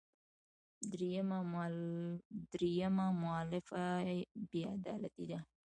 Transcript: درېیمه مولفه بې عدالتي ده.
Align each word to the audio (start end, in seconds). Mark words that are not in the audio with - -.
درېیمه 2.51 3.07
مولفه 3.23 3.83
بې 4.49 4.61
عدالتي 4.75 5.25
ده. 5.29 5.39